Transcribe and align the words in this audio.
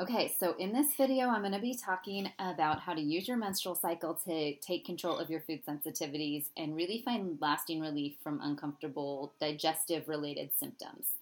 Okay, 0.00 0.32
so 0.40 0.54
in 0.58 0.72
this 0.72 0.94
video, 0.94 1.28
I'm 1.28 1.42
going 1.42 1.52
to 1.52 1.58
be 1.58 1.76
talking 1.76 2.32
about 2.38 2.80
how 2.80 2.94
to 2.94 3.00
use 3.02 3.28
your 3.28 3.36
menstrual 3.36 3.74
cycle 3.74 4.14
to 4.24 4.54
take 4.54 4.86
control 4.86 5.18
of 5.18 5.28
your 5.28 5.40
food 5.40 5.60
sensitivities 5.66 6.46
and 6.56 6.74
really 6.74 7.02
find 7.04 7.36
lasting 7.38 7.82
relief 7.82 8.14
from 8.22 8.40
uncomfortable 8.42 9.34
digestive 9.42 10.08
related 10.08 10.52
symptoms. 10.58 11.18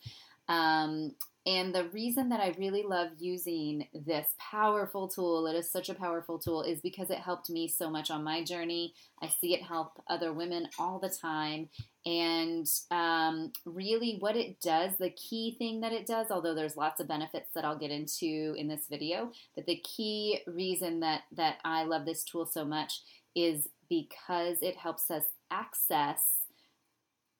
Um, 0.48 1.14
and 1.48 1.74
the 1.74 1.88
reason 1.88 2.28
that 2.28 2.40
I 2.40 2.54
really 2.58 2.82
love 2.82 3.08
using 3.18 3.88
this 3.94 4.26
powerful 4.38 5.08
tool, 5.08 5.46
it 5.46 5.56
is 5.56 5.72
such 5.72 5.88
a 5.88 5.94
powerful 5.94 6.38
tool, 6.38 6.62
is 6.62 6.82
because 6.82 7.08
it 7.08 7.20
helped 7.20 7.48
me 7.48 7.68
so 7.68 7.88
much 7.88 8.10
on 8.10 8.22
my 8.22 8.44
journey. 8.44 8.92
I 9.22 9.28
see 9.28 9.54
it 9.54 9.62
help 9.62 10.02
other 10.08 10.30
women 10.34 10.68
all 10.78 10.98
the 10.98 11.08
time. 11.08 11.70
And 12.04 12.66
um, 12.90 13.52
really, 13.64 14.18
what 14.18 14.36
it 14.36 14.60
does, 14.60 14.98
the 14.98 15.08
key 15.08 15.56
thing 15.58 15.80
that 15.80 15.92
it 15.92 16.06
does, 16.06 16.26
although 16.30 16.54
there's 16.54 16.76
lots 16.76 17.00
of 17.00 17.08
benefits 17.08 17.48
that 17.54 17.64
I'll 17.64 17.78
get 17.78 17.90
into 17.90 18.54
in 18.58 18.68
this 18.68 18.86
video, 18.90 19.32
but 19.56 19.64
the 19.64 19.80
key 19.80 20.40
reason 20.46 21.00
that, 21.00 21.22
that 21.32 21.60
I 21.64 21.84
love 21.84 22.04
this 22.04 22.24
tool 22.24 22.44
so 22.44 22.66
much 22.66 23.00
is 23.34 23.68
because 23.88 24.58
it 24.60 24.76
helps 24.76 25.10
us 25.10 25.24
access 25.50 26.20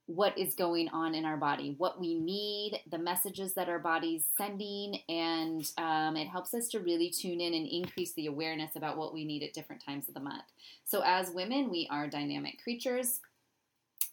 what 0.09 0.37
is 0.39 0.55
going 0.55 0.89
on 0.89 1.15
in 1.15 1.27
our 1.27 1.37
body, 1.37 1.75
what 1.77 2.01
we 2.01 2.15
need, 2.15 2.81
the 2.91 2.97
messages 2.97 3.53
that 3.53 3.69
our 3.69 3.79
body's 3.79 4.25
sending, 4.39 4.99
and 5.07 5.71
um, 5.77 6.17
it 6.17 6.27
helps 6.27 6.55
us 6.55 6.67
to 6.69 6.81
really 6.81 7.11
tune 7.11 7.43
in 7.43 7.53
and 7.53 7.69
increase 7.69 8.15
the 8.15 8.25
awareness 8.25 8.75
about 8.75 8.97
what 8.97 9.13
we 9.13 9.27
need 9.27 9.43
at 9.43 9.53
different 9.53 9.85
times 9.85 10.09
of 10.09 10.15
the 10.15 10.21
month. 10.21 10.45
So, 10.83 11.03
as 11.05 11.31
women, 11.31 11.71
we 11.71 11.87
are 11.91 12.09
dynamic 12.09 12.63
creatures, 12.63 13.21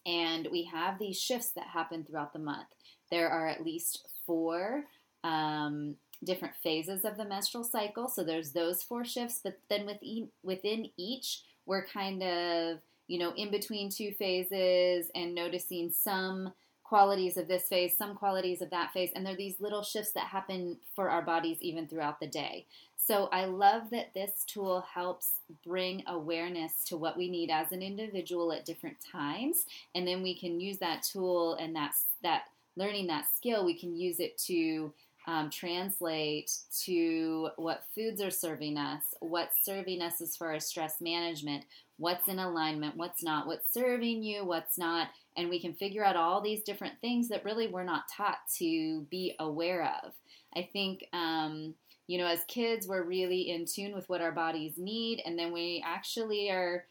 and 0.04 0.46
we 0.52 0.64
have 0.64 0.98
these 0.98 1.18
shifts 1.18 1.48
that 1.52 1.66
happen 1.68 2.04
throughout 2.04 2.34
the 2.34 2.40
month. 2.40 2.68
There 3.10 3.30
are 3.30 3.48
at 3.48 3.64
least 3.64 4.06
four. 4.26 4.84
Um, 5.24 5.96
different 6.24 6.54
phases 6.62 7.04
of 7.04 7.16
the 7.16 7.24
menstrual 7.24 7.62
cycle. 7.62 8.08
So 8.08 8.24
there's 8.24 8.52
those 8.52 8.82
four 8.82 9.04
shifts, 9.04 9.40
but 9.42 9.58
then 9.68 9.84
within 9.84 10.28
within 10.42 10.88
each, 10.96 11.42
we're 11.66 11.86
kind 11.86 12.22
of 12.22 12.78
you 13.08 13.18
know, 13.18 13.32
in 13.36 13.50
between 13.50 13.90
two 13.90 14.12
phases 14.12 15.10
and 15.14 15.34
noticing 15.34 15.90
some 15.90 16.52
qualities 16.84 17.36
of 17.36 17.48
this 17.48 17.68
phase, 17.68 17.96
some 17.96 18.14
qualities 18.14 18.62
of 18.62 18.70
that 18.70 18.92
phase, 18.92 19.10
and 19.14 19.26
there 19.26 19.34
are 19.34 19.36
these 19.36 19.60
little 19.60 19.82
shifts 19.82 20.12
that 20.12 20.26
happen 20.26 20.76
for 20.94 21.10
our 21.10 21.22
bodies 21.22 21.58
even 21.60 21.88
throughout 21.88 22.20
the 22.20 22.26
day. 22.26 22.64
So 22.96 23.28
I 23.32 23.46
love 23.46 23.90
that 23.90 24.14
this 24.14 24.44
tool 24.46 24.84
helps 24.94 25.40
bring 25.64 26.04
awareness 26.06 26.84
to 26.84 26.96
what 26.96 27.16
we 27.16 27.28
need 27.28 27.50
as 27.50 27.72
an 27.72 27.82
individual 27.82 28.52
at 28.52 28.64
different 28.64 28.98
times, 29.00 29.66
and 29.94 30.06
then 30.06 30.22
we 30.22 30.38
can 30.38 30.60
use 30.60 30.78
that 30.78 31.02
tool 31.02 31.54
and 31.54 31.74
that 31.74 31.94
that 32.22 32.44
learning 32.76 33.06
that 33.08 33.26
skill, 33.34 33.64
we 33.64 33.78
can 33.78 33.96
use 33.96 34.20
it 34.20 34.36
to 34.38 34.92
um, 35.26 35.50
translate 35.50 36.52
to 36.84 37.48
what 37.56 37.84
foods 37.94 38.20
are 38.20 38.30
serving 38.30 38.78
us, 38.78 39.02
what's 39.20 39.64
serving 39.64 40.00
us 40.00 40.20
as 40.20 40.36
far 40.36 40.52
as 40.52 40.66
stress 40.66 41.00
management, 41.00 41.64
what's 41.98 42.28
in 42.28 42.38
alignment, 42.38 42.96
what's 42.96 43.22
not, 43.22 43.46
what's 43.46 43.72
serving 43.72 44.22
you, 44.22 44.44
what's 44.44 44.76
not, 44.76 45.08
and 45.36 45.48
we 45.48 45.60
can 45.60 45.74
figure 45.74 46.04
out 46.04 46.16
all 46.16 46.40
these 46.40 46.62
different 46.62 46.94
things 47.00 47.28
that 47.28 47.44
really 47.44 47.68
we're 47.68 47.84
not 47.84 48.04
taught 48.14 48.38
to 48.58 49.02
be 49.10 49.34
aware 49.38 49.90
of. 50.04 50.12
I 50.54 50.68
think, 50.72 51.06
um, 51.12 51.74
you 52.06 52.18
know, 52.18 52.26
as 52.26 52.40
kids, 52.48 52.86
we're 52.86 53.02
really 53.02 53.50
in 53.50 53.64
tune 53.64 53.94
with 53.94 54.08
what 54.08 54.20
our 54.20 54.32
bodies 54.32 54.74
need, 54.76 55.22
and 55.24 55.38
then 55.38 55.52
we 55.52 55.82
actually 55.86 56.50
are 56.50 56.84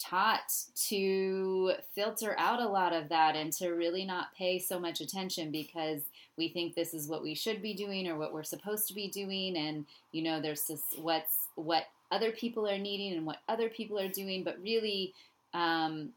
taught 0.00 0.50
to 0.88 1.72
filter 1.94 2.34
out 2.38 2.60
a 2.60 2.66
lot 2.66 2.94
of 2.94 3.10
that 3.10 3.36
and 3.36 3.52
to 3.52 3.68
really 3.68 4.04
not 4.04 4.34
pay 4.36 4.58
so 4.58 4.80
much 4.80 5.00
attention 5.00 5.50
because 5.50 6.00
we 6.38 6.48
think 6.48 6.74
this 6.74 6.94
is 6.94 7.06
what 7.06 7.22
we 7.22 7.34
should 7.34 7.60
be 7.60 7.74
doing 7.74 8.08
or 8.08 8.16
what 8.16 8.32
we're 8.32 8.42
supposed 8.42 8.88
to 8.88 8.94
be 8.94 9.08
doing 9.08 9.58
and 9.58 9.84
you 10.12 10.22
know 10.22 10.40
there's 10.40 10.64
this 10.64 10.80
what's 10.96 11.48
what 11.54 11.84
other 12.10 12.32
people 12.32 12.68
are 12.68 12.78
needing 12.78 13.16
and 13.16 13.26
what 13.26 13.38
other 13.48 13.68
people 13.68 13.98
are 13.98 14.08
doing, 14.08 14.42
but 14.42 14.60
really, 14.62 15.14
um, 15.54 16.10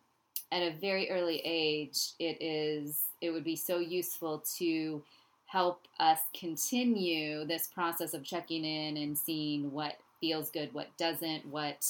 at 0.52 0.62
a 0.62 0.76
very 0.80 1.10
early 1.10 1.42
age, 1.44 2.12
it 2.20 2.38
is 2.42 3.02
it 3.22 3.32
would 3.32 3.44
be 3.44 3.56
so 3.56 3.80
useful 3.80 4.44
to 4.58 5.02
help 5.46 5.88
us 6.00 6.20
continue 6.38 7.46
this 7.46 7.68
process 7.68 8.14
of 8.14 8.24
checking 8.24 8.66
in 8.66 8.98
and 8.98 9.18
seeing 9.18 9.72
what 9.72 9.98
feels 10.20 10.50
good, 10.50 10.74
what 10.74 10.88
doesn't, 10.98 11.46
what 11.48 11.86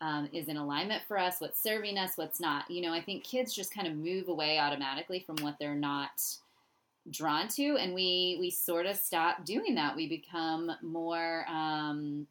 um, 0.00 0.28
is 0.32 0.48
in 0.48 0.56
alignment 0.56 1.02
for 1.06 1.18
us, 1.18 1.40
what's 1.40 1.62
serving 1.62 1.98
us, 1.98 2.12
what's 2.16 2.40
not. 2.40 2.70
You 2.70 2.82
know, 2.82 2.92
I 2.92 3.02
think 3.02 3.24
kids 3.24 3.54
just 3.54 3.74
kind 3.74 3.86
of 3.86 3.94
move 3.94 4.28
away 4.28 4.58
automatically 4.58 5.20
from 5.26 5.36
what 5.36 5.56
they're 5.58 5.74
not 5.74 6.22
drawn 7.10 7.48
to, 7.48 7.76
and 7.76 7.94
we 7.94 8.36
we 8.40 8.50
sort 8.50 8.86
of 8.86 8.96
stop 8.96 9.44
doing 9.44 9.74
that. 9.74 9.96
We 9.96 10.08
become 10.08 10.70
more 10.82 11.44
um, 11.48 12.26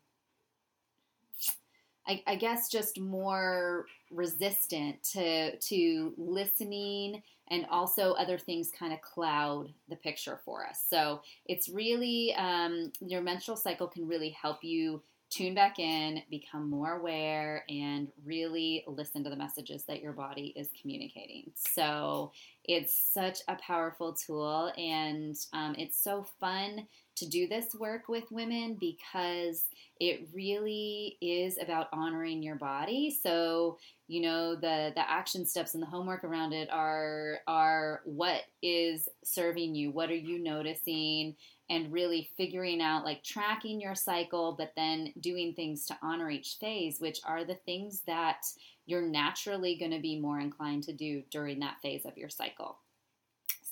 I, 2.10 2.24
I 2.26 2.36
guess 2.36 2.70
just 2.70 3.00
more 3.00 3.86
resistant 4.10 5.04
to 5.14 5.56
to 5.58 6.14
listening 6.18 7.22
and 7.52 7.66
also 7.70 8.14
other 8.14 8.38
things 8.38 8.72
kind 8.78 8.94
of 8.94 9.02
cloud 9.02 9.72
the 9.90 9.96
picture 9.96 10.40
for 10.44 10.66
us. 10.66 10.84
So 10.90 11.22
it's 11.46 11.70
really 11.70 12.34
um, 12.36 12.92
your 13.00 13.22
menstrual 13.22 13.58
cycle 13.58 13.88
can 13.88 14.08
really 14.08 14.30
help 14.30 14.64
you 14.64 15.04
tune 15.30 15.54
back 15.54 15.80
in, 15.80 16.24
become 16.30 16.70
more 16.70 16.98
aware, 16.98 17.64
and 17.70 18.08
really 18.26 18.84
listen 18.88 19.24
to 19.24 19.30
the 19.30 19.36
messages 19.36 19.84
that 19.84 20.02
your 20.02 20.14
body 20.14 20.54
is 20.56 20.70
communicating. 20.82 21.52
So 21.56 22.32
it's 22.64 22.94
such 22.96 23.40
a 23.48 23.56
powerful 23.56 24.14
tool, 24.14 24.72
and 24.78 25.36
um, 25.54 25.76
it's 25.78 26.02
so 26.02 26.26
fun 26.40 26.88
to 27.16 27.28
do 27.28 27.48
this 27.48 27.76
work 27.76 28.08
with 28.08 28.24
women 28.32 28.78
because 28.80 29.66
it 30.00 30.28
really 30.34 31.18
is 31.22 31.58
about 31.62 31.88
honoring 31.92 32.42
your 32.42 32.56
body. 32.56 33.16
So, 33.22 33.78
you 34.08 34.22
know, 34.22 34.56
the 34.56 34.94
the 34.96 35.10
action 35.10 35.46
steps 35.46 35.74
and 35.74 35.84
the 35.84 35.88
homework 35.88 36.24
around 36.24 36.54
it 36.54 36.70
are 36.72 37.40
are 37.48 38.02
what 38.06 38.44
is 38.64 39.10
serving 39.24 39.76
you? 39.76 39.92
What 39.92 40.10
are 40.10 40.16
you 40.16 40.40
noticing? 40.42 41.36
And 41.70 41.94
really 41.94 42.32
figuring 42.36 42.82
out 42.82 43.06
like 43.06 43.24
tracking 43.24 43.80
your 43.80 43.94
cycle, 43.94 44.56
but 44.58 44.72
then 44.76 45.14
doing 45.20 45.54
things 45.54 45.86
to 45.86 45.98
honor 46.02 46.32
each 46.32 46.58
phase, 46.60 47.00
which 47.00 47.20
are 47.26 47.44
the 47.44 47.60
things 47.66 48.02
that 48.08 48.42
you're 48.88 49.04
naturally 49.04 49.78
going 49.78 49.92
to 49.92 50.00
be 50.00 50.20
more 50.20 50.40
inclined 50.40 50.84
to 50.84 50.94
do 50.94 51.22
during 51.30 51.60
that 51.60 51.80
phase 51.82 52.06
of 52.06 52.18
your 52.18 52.30
cycle. 52.30 52.80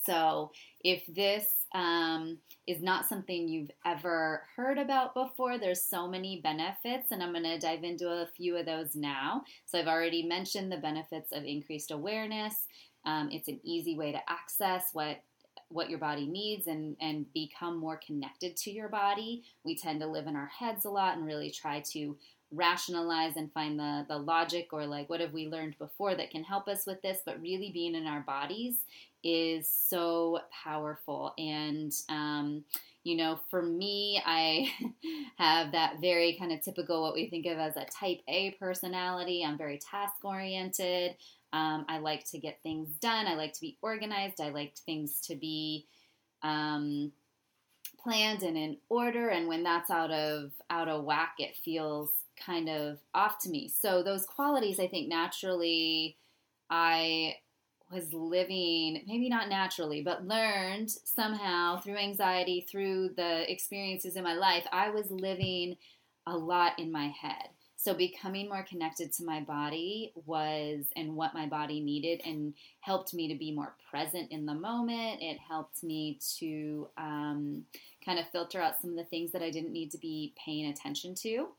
So, 0.08 0.52
if 0.86 1.04
this 1.08 1.66
um, 1.76 2.38
is 2.66 2.82
not 2.82 3.10
something 3.10 3.48
you've 3.50 3.72
ever 3.86 4.44
heard 4.56 4.78
about 4.78 5.14
before, 5.14 5.58
there's 5.58 5.84
so 5.84 6.08
many 6.08 6.40
benefits, 6.42 7.12
and 7.12 7.22
I'm 7.22 7.34
going 7.34 7.44
to 7.44 7.60
dive 7.60 7.84
into 7.84 8.08
a 8.08 8.30
few 8.38 8.56
of 8.56 8.66
those 8.66 8.96
now. 8.96 9.42
So, 9.66 9.78
I've 9.78 9.88
already 9.88 10.24
mentioned 10.24 10.72
the 10.72 10.78
benefits 10.78 11.34
of 11.34 11.44
increased 11.44 11.92
awareness. 11.92 12.68
Um, 13.06 13.30
it's 13.34 13.50
an 13.50 13.60
easy 13.64 13.98
way 13.98 14.14
to 14.14 14.22
access 14.30 14.92
what 14.94 15.18
what 15.70 15.90
your 15.90 16.00
body 16.00 16.26
needs 16.26 16.68
and 16.68 16.96
and 17.02 17.32
become 17.34 17.78
more 17.78 18.00
connected 18.06 18.56
to 18.58 18.72
your 18.72 18.90
body. 18.90 19.44
We 19.64 19.76
tend 19.76 20.00
to 20.02 20.08
live 20.08 20.28
in 20.28 20.36
our 20.36 20.48
heads 20.48 20.86
a 20.86 20.90
lot 20.90 21.18
and 21.18 21.26
really 21.26 21.52
try 21.52 21.82
to 21.92 22.18
rationalize 22.52 23.36
and 23.36 23.52
find 23.52 23.78
the 23.78 24.06
the 24.08 24.18
logic 24.18 24.70
or 24.72 24.86
like 24.86 25.10
what 25.10 25.20
have 25.20 25.34
we 25.34 25.48
learned 25.48 25.78
before 25.78 26.16
that 26.16 26.32
can 26.32 26.46
help 26.46 26.70
us 26.70 26.86
with 26.86 27.02
this 27.02 27.20
but 27.26 27.42
really 27.42 27.72
being 27.74 27.94
in 27.94 28.08
our 28.08 28.22
bodies 28.22 28.86
is 29.22 29.68
so 29.68 30.40
powerful 30.64 31.34
and 31.38 31.94
um, 32.08 32.64
you 33.08 33.16
know 33.16 33.40
for 33.50 33.62
me 33.62 34.22
i 34.26 34.70
have 35.38 35.72
that 35.72 36.02
very 36.02 36.36
kind 36.38 36.52
of 36.52 36.62
typical 36.62 37.02
what 37.02 37.14
we 37.14 37.30
think 37.30 37.46
of 37.46 37.58
as 37.58 37.78
a 37.78 37.86
type 37.86 38.20
a 38.28 38.52
personality. 38.60 39.44
I'm 39.46 39.58
very 39.58 39.80
task 39.80 40.16
oriented. 40.24 41.16
Um, 41.54 41.86
i 41.88 42.00
like 42.00 42.30
to 42.32 42.40
get 42.40 42.60
things 42.64 42.90
done. 43.00 43.28
I 43.28 43.36
like 43.36 43.54
to 43.54 43.62
be 43.62 43.78
organized. 43.82 44.42
I 44.42 44.50
like 44.50 44.76
things 44.86 45.22
to 45.22 45.36
be 45.36 45.88
um, 46.44 47.12
planned 48.00 48.44
and 48.44 48.58
in 48.58 48.78
order. 48.90 49.30
And 49.30 49.48
when 49.48 49.64
that's 49.64 49.90
out 49.90 50.12
of 50.12 50.52
out 50.70 50.90
of 50.90 51.06
whack 51.06 51.36
it 51.40 51.56
feels 51.64 52.10
kind 52.44 52.70
of 52.70 52.98
off 53.14 53.40
to 53.40 53.50
me. 53.50 53.70
So 53.70 54.04
those 54.04 54.26
qualities, 54.26 54.80
I 54.80 54.88
think, 54.88 55.08
naturally, 55.08 56.18
I 56.70 57.36
was 57.92 58.14
living, 58.14 59.04
maybe 59.08 59.30
not 59.30 59.50
naturally, 59.50 60.02
but 60.02 60.28
learned 60.28 60.90
somehow 60.90 61.80
through 61.80 61.98
anxiety, 61.98 62.66
through 62.70 63.10
the 63.16 63.50
experiences 63.52 64.16
in 64.16 64.24
my 64.24 64.34
life, 64.34 64.66
I 64.72 64.90
was 64.90 65.10
living 65.10 65.78
a 66.26 66.36
lot 66.36 66.78
in 66.78 66.92
my 66.92 67.08
head. 67.08 67.50
So 67.80 67.94
becoming 67.94 68.50
more 68.50 68.64
connected 68.64 69.14
to 69.14 69.24
my 69.24 69.40
body 69.40 70.12
was 70.26 70.86
and 70.96 71.16
what 71.16 71.36
my 71.36 71.46
body 71.46 71.80
needed 71.80 72.22
and 72.26 72.54
helped 72.82 73.14
me 73.14 73.28
to 73.32 73.38
be 73.38 73.52
more 73.52 73.76
present 73.90 74.32
in 74.32 74.46
the 74.46 74.54
moment. 74.54 75.22
It 75.22 75.38
helped 75.38 75.84
me 75.84 76.20
to 76.40 76.88
um, 76.98 77.64
kind 78.04 78.20
of 78.20 78.28
filter 78.30 78.60
out 78.60 78.82
some 78.82 78.90
of 78.90 78.98
the 78.98 79.06
things 79.06 79.32
that 79.32 79.44
I 79.44 79.52
didn't 79.52 79.72
need 79.72 79.92
to 79.92 80.00
be 80.00 80.34
paying 80.44 80.68
attention 80.68 81.14
to. 81.22 81.50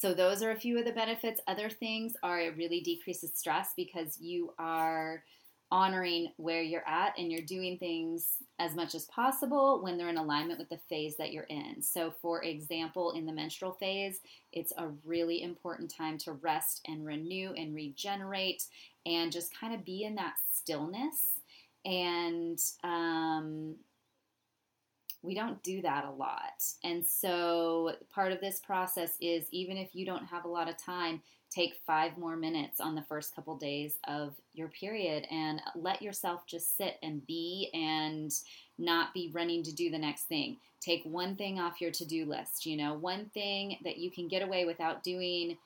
So 0.00 0.14
those 0.14 0.42
are 0.42 0.52
a 0.52 0.56
few 0.56 0.78
of 0.78 0.86
the 0.86 0.92
benefits. 0.92 1.42
Other 1.46 1.68
things 1.68 2.14
are 2.22 2.40
it 2.40 2.56
really 2.56 2.80
decreases 2.80 3.32
stress 3.34 3.74
because 3.76 4.18
you 4.18 4.54
are 4.58 5.22
honoring 5.70 6.32
where 6.38 6.62
you're 6.62 6.88
at 6.88 7.12
and 7.18 7.30
you're 7.30 7.42
doing 7.42 7.76
things 7.76 8.36
as 8.58 8.74
much 8.74 8.94
as 8.94 9.04
possible 9.04 9.82
when 9.82 9.98
they're 9.98 10.08
in 10.08 10.16
alignment 10.16 10.58
with 10.58 10.70
the 10.70 10.80
phase 10.88 11.18
that 11.18 11.32
you're 11.32 11.44
in. 11.50 11.82
So, 11.82 12.14
for 12.22 12.42
example, 12.42 13.12
in 13.12 13.26
the 13.26 13.32
menstrual 13.32 13.72
phase, 13.72 14.20
it's 14.54 14.72
a 14.78 14.88
really 15.04 15.42
important 15.42 15.94
time 15.94 16.16
to 16.20 16.32
rest 16.32 16.80
and 16.88 17.04
renew 17.04 17.52
and 17.52 17.74
regenerate 17.74 18.64
and 19.04 19.30
just 19.30 19.54
kind 19.54 19.74
of 19.74 19.84
be 19.84 20.04
in 20.04 20.14
that 20.14 20.36
stillness. 20.50 21.40
And 21.84 22.58
um, 22.82 23.76
we 25.22 25.34
don't 25.34 25.62
do 25.62 25.82
that 25.82 26.04
a 26.04 26.10
lot. 26.10 26.64
And 26.82 27.04
so, 27.04 27.92
part 28.12 28.32
of 28.32 28.40
this 28.40 28.60
process 28.60 29.16
is 29.20 29.46
even 29.50 29.76
if 29.76 29.94
you 29.94 30.06
don't 30.06 30.26
have 30.26 30.44
a 30.44 30.48
lot 30.48 30.68
of 30.68 30.78
time, 30.78 31.20
take 31.50 31.74
five 31.84 32.16
more 32.16 32.36
minutes 32.36 32.80
on 32.80 32.94
the 32.94 33.02
first 33.02 33.34
couple 33.34 33.56
days 33.56 33.98
of 34.06 34.34
your 34.54 34.68
period 34.68 35.26
and 35.30 35.60
let 35.74 36.00
yourself 36.00 36.46
just 36.46 36.76
sit 36.76 36.96
and 37.02 37.26
be 37.26 37.68
and 37.74 38.32
not 38.78 39.12
be 39.12 39.30
running 39.34 39.62
to 39.64 39.74
do 39.74 39.90
the 39.90 39.98
next 39.98 40.22
thing. 40.22 40.56
Take 40.80 41.02
one 41.04 41.36
thing 41.36 41.58
off 41.58 41.80
your 41.80 41.90
to 41.90 42.04
do 42.06 42.24
list, 42.24 42.64
you 42.64 42.76
know, 42.76 42.94
one 42.94 43.26
thing 43.34 43.76
that 43.84 43.98
you 43.98 44.10
can 44.10 44.28
get 44.28 44.42
away 44.42 44.64
without 44.64 45.02
doing 45.02 45.58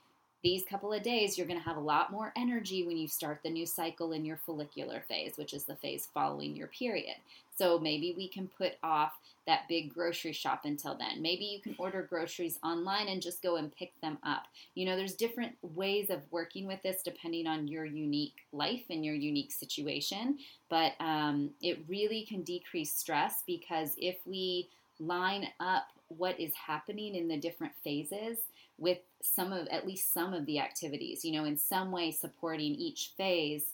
these 0.44 0.62
couple 0.62 0.92
of 0.92 1.02
days, 1.02 1.38
you're 1.38 1.46
going 1.46 1.58
to 1.58 1.64
have 1.64 1.78
a 1.78 1.80
lot 1.80 2.12
more 2.12 2.30
energy 2.36 2.86
when 2.86 2.98
you 2.98 3.08
start 3.08 3.40
the 3.42 3.48
new 3.48 3.64
cycle 3.64 4.12
in 4.12 4.26
your 4.26 4.36
follicular 4.36 5.02
phase, 5.08 5.38
which 5.38 5.54
is 5.54 5.64
the 5.64 5.74
phase 5.74 6.06
following 6.12 6.54
your 6.54 6.66
period. 6.66 7.16
So 7.56 7.78
maybe 7.78 8.12
we 8.14 8.28
can 8.28 8.50
put 8.58 8.74
off 8.82 9.14
that 9.46 9.66
big 9.68 9.94
grocery 9.94 10.32
shop 10.32 10.62
until 10.64 10.96
then. 10.96 11.22
Maybe 11.22 11.44
you 11.46 11.60
can 11.60 11.74
order 11.78 12.02
groceries 12.02 12.58
online 12.62 13.08
and 13.08 13.22
just 13.22 13.42
go 13.42 13.56
and 13.56 13.74
pick 13.74 13.98
them 14.02 14.18
up. 14.22 14.42
You 14.74 14.84
know, 14.84 14.96
there's 14.96 15.14
different 15.14 15.54
ways 15.62 16.10
of 16.10 16.20
working 16.30 16.66
with 16.66 16.82
this 16.82 17.02
depending 17.02 17.46
on 17.46 17.66
your 17.66 17.86
unique 17.86 18.44
life 18.52 18.84
and 18.90 19.02
your 19.02 19.14
unique 19.14 19.52
situation, 19.52 20.38
but 20.68 20.92
um, 21.00 21.50
it 21.62 21.78
really 21.88 22.26
can 22.28 22.42
decrease 22.42 22.92
stress 22.92 23.42
because 23.46 23.94
if 23.96 24.16
we 24.26 24.68
line 25.00 25.48
up 25.58 25.86
what 26.08 26.38
is 26.38 26.52
happening 26.54 27.14
in 27.14 27.28
the 27.28 27.36
different 27.36 27.72
phases 27.82 28.38
with 28.78 28.98
some 29.22 29.52
of 29.52 29.66
at 29.68 29.86
least 29.86 30.12
some 30.12 30.34
of 30.34 30.44
the 30.46 30.58
activities 30.58 31.24
you 31.24 31.32
know 31.32 31.44
in 31.44 31.56
some 31.56 31.90
way 31.90 32.10
supporting 32.10 32.74
each 32.74 33.12
phase 33.16 33.64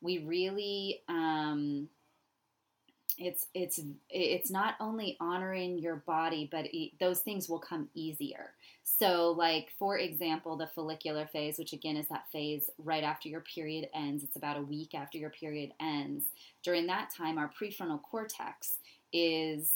we 0.00 0.18
really 0.18 1.02
um, 1.08 1.88
it's 3.18 3.46
it's 3.54 3.80
it's 4.10 4.50
not 4.50 4.74
only 4.78 5.16
honoring 5.20 5.78
your 5.78 5.96
body 6.06 6.48
but 6.50 6.66
it, 6.72 6.92
those 7.00 7.20
things 7.20 7.48
will 7.48 7.58
come 7.58 7.88
easier. 7.94 8.52
So 8.84 9.34
like 9.36 9.72
for 9.78 9.98
example 9.98 10.56
the 10.56 10.66
follicular 10.66 11.26
phase 11.26 11.58
which 11.58 11.72
again 11.72 11.96
is 11.96 12.08
that 12.08 12.26
phase 12.30 12.68
right 12.78 13.02
after 13.02 13.28
your 13.28 13.40
period 13.40 13.88
ends 13.94 14.22
it's 14.22 14.36
about 14.36 14.58
a 14.58 14.62
week 14.62 14.94
after 14.94 15.18
your 15.18 15.30
period 15.30 15.70
ends. 15.80 16.26
During 16.62 16.86
that 16.88 17.10
time 17.16 17.38
our 17.38 17.50
prefrontal 17.60 18.02
cortex 18.02 18.78
is 19.12 19.72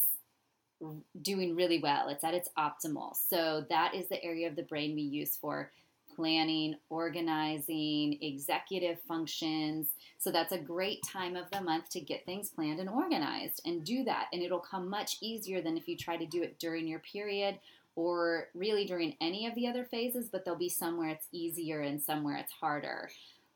doing 1.22 1.54
really 1.54 1.80
well. 1.80 2.08
It's 2.08 2.24
at 2.24 2.34
its 2.34 2.48
optimal. 2.58 3.14
So 3.14 3.64
that 3.68 3.94
is 3.94 4.08
the 4.08 4.22
area 4.22 4.48
of 4.48 4.56
the 4.56 4.62
brain 4.62 4.94
we 4.94 5.02
use 5.02 5.36
for 5.36 5.70
planning, 6.14 6.74
organizing, 6.90 8.18
executive 8.20 8.98
functions. 9.06 9.88
So 10.18 10.30
that's 10.30 10.52
a 10.52 10.58
great 10.58 11.02
time 11.02 11.36
of 11.36 11.50
the 11.50 11.60
month 11.60 11.88
to 11.90 12.00
get 12.00 12.26
things 12.26 12.50
planned 12.50 12.80
and 12.80 12.88
organized 12.88 13.62
and 13.64 13.84
do 13.84 14.04
that. 14.04 14.26
And 14.32 14.42
it'll 14.42 14.58
come 14.58 14.90
much 14.90 15.16
easier 15.20 15.62
than 15.62 15.76
if 15.76 15.88
you 15.88 15.96
try 15.96 16.16
to 16.16 16.26
do 16.26 16.42
it 16.42 16.58
during 16.58 16.86
your 16.86 16.98
period 17.00 17.58
or 17.96 18.48
really 18.54 18.84
during 18.84 19.16
any 19.20 19.46
of 19.46 19.54
the 19.54 19.66
other 19.66 19.84
phases, 19.84 20.28
but 20.30 20.44
there'll 20.44 20.58
be 20.58 20.68
somewhere 20.68 21.08
it's 21.08 21.26
easier 21.32 21.80
and 21.80 22.02
somewhere 22.02 22.36
it's 22.36 22.52
harder. 22.52 23.10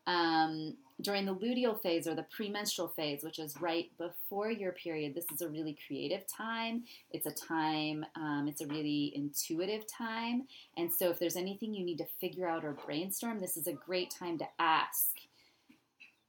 Um, 0.06 0.76
during 1.00 1.26
the 1.26 1.34
luteal 1.34 1.80
phase 1.80 2.06
or 2.06 2.14
the 2.14 2.26
premenstrual 2.34 2.88
phase, 2.88 3.24
which 3.24 3.38
is 3.38 3.60
right 3.60 3.90
before 3.98 4.50
your 4.50 4.72
period, 4.72 5.14
this 5.14 5.26
is 5.32 5.42
a 5.42 5.48
really 5.48 5.76
creative 5.86 6.24
time. 6.26 6.84
It's 7.10 7.26
a 7.26 7.32
time, 7.32 8.06
um, 8.14 8.46
it's 8.48 8.60
a 8.60 8.66
really 8.66 9.12
intuitive 9.14 9.86
time. 9.86 10.46
And 10.76 10.92
so, 10.92 11.10
if 11.10 11.18
there's 11.18 11.36
anything 11.36 11.74
you 11.74 11.84
need 11.84 11.98
to 11.98 12.06
figure 12.20 12.48
out 12.48 12.64
or 12.64 12.76
brainstorm, 12.86 13.40
this 13.40 13.56
is 13.56 13.66
a 13.66 13.72
great 13.72 14.10
time 14.10 14.38
to 14.38 14.46
ask. 14.58 15.16